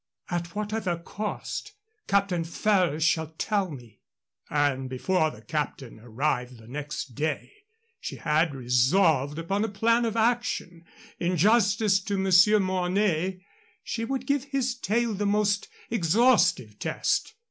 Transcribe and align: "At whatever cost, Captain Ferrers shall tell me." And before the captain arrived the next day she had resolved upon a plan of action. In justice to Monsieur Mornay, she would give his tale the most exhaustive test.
"At 0.31 0.55
whatever 0.55 0.97
cost, 0.97 1.73
Captain 2.07 2.43
Ferrers 2.43 3.03
shall 3.03 3.35
tell 3.37 3.69
me." 3.69 3.99
And 4.49 4.89
before 4.89 5.29
the 5.29 5.43
captain 5.43 5.99
arrived 5.99 6.57
the 6.57 6.65
next 6.67 7.13
day 7.13 7.51
she 7.99 8.15
had 8.15 8.55
resolved 8.55 9.37
upon 9.37 9.63
a 9.63 9.69
plan 9.69 10.05
of 10.05 10.17
action. 10.17 10.85
In 11.19 11.37
justice 11.37 11.99
to 11.99 12.17
Monsieur 12.17 12.57
Mornay, 12.59 13.45
she 13.83 14.03
would 14.03 14.25
give 14.25 14.45
his 14.45 14.73
tale 14.73 15.13
the 15.13 15.27
most 15.27 15.67
exhaustive 15.91 16.79
test. 16.79 17.35